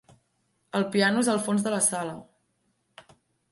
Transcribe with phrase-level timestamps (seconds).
[0.79, 2.17] El piano és al fons de la sala.